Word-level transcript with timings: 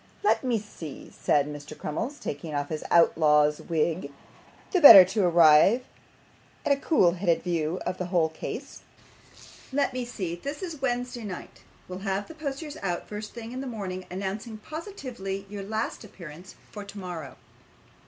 'Let 0.23 0.43
me 0.43 0.57
see,' 0.57 1.11
said 1.15 1.45
Mr. 1.45 1.77
Crummles, 1.77 2.17
taking 2.17 2.55
off 2.55 2.69
his 2.69 2.83
outlaw's 2.89 3.61
wig, 3.61 4.11
the 4.71 4.81
better 4.81 5.05
to 5.05 5.23
arrive 5.23 5.83
at 6.65 6.71
a 6.71 6.75
cool 6.75 7.11
headed 7.11 7.43
view 7.43 7.79
of 7.85 7.99
the 7.99 8.07
whole 8.07 8.29
case. 8.29 8.81
'Let 9.71 9.93
me 9.93 10.03
see. 10.03 10.33
This 10.37 10.63
is 10.63 10.81
Wednesday 10.81 11.23
night. 11.23 11.61
We'll 11.87 11.99
have 11.99 12.27
posters 12.39 12.77
out 12.81 13.01
the 13.01 13.07
first 13.09 13.35
thing 13.35 13.51
in 13.51 13.61
the 13.61 13.67
morning, 13.67 14.07
announcing 14.09 14.57
positively 14.57 15.45
your 15.47 15.61
last 15.61 16.03
appearance 16.03 16.55
for 16.71 16.83
tomorrow. 16.83 17.37